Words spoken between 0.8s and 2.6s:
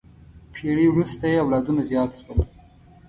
وروسته یې اولادونه زیات شول.